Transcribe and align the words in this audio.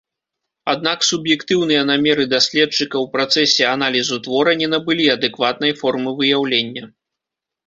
Аднак 0.71 0.99
суб'ектыўныя 1.09 1.81
намеры 1.89 2.25
даследчыка 2.33 2.95
ў 3.03 3.05
працэсе 3.17 3.63
аналізу 3.75 4.19
твора 4.29 4.57
не 4.63 4.67
набылі 4.73 5.05
адэкватнай 5.19 5.71
формы 5.85 6.09
выяўлення. 6.25 6.83